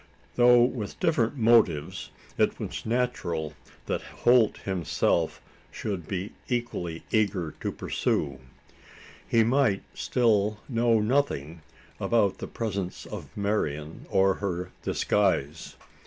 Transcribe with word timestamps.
Though 0.35 0.63
with 0.63 0.99
different 0.99 1.37
motives, 1.37 2.09
it 2.35 2.57
was 2.59 2.87
natural 2.87 3.53
that 3.85 4.01
Holt 4.01 4.57
himself 4.57 5.39
should 5.69 6.07
be 6.07 6.31
equally 6.49 7.03
eager 7.11 7.53
to 7.59 7.71
pursue. 7.71 8.39
He 9.27 9.43
might 9.43 9.83
still 9.93 10.57
know 10.67 10.99
nothing 11.01 11.61
about 11.99 12.39
the 12.39 12.47
presence 12.47 13.05
of 13.05 13.29
Marian 13.37 14.07
or 14.09 14.33
her 14.41 14.71
disguise. 14.81 15.75